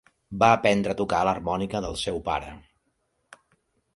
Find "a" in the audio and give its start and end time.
0.93-0.97